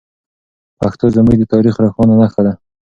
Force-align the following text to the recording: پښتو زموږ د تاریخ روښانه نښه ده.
پښتو 0.79 1.05
زموږ 1.15 1.35
د 1.39 1.43
تاریخ 1.53 1.75
روښانه 1.83 2.15
نښه 2.19 2.41
ده. 2.45 2.53